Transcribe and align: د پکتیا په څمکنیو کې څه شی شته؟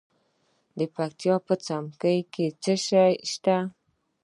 د 0.77 0.79
پکتیا 0.95 1.35
په 1.47 1.53
څمکنیو 1.65 2.29
کې 2.33 2.45
څه 2.61 2.73
شی 2.85 3.13
شته؟ 3.31 3.57